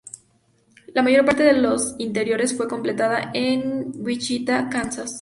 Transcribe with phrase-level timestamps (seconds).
[0.95, 5.09] La mayor parte de los interiores fue completada en Wichita, Kansas.